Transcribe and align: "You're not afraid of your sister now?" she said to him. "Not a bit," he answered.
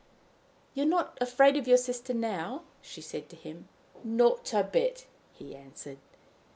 "You're 0.73 0.87
not 0.87 1.15
afraid 1.21 1.55
of 1.57 1.67
your 1.67 1.77
sister 1.77 2.11
now?" 2.11 2.63
she 2.81 3.01
said 3.01 3.29
to 3.29 3.35
him. 3.35 3.67
"Not 4.03 4.51
a 4.51 4.63
bit," 4.63 5.05
he 5.31 5.55
answered. 5.55 5.99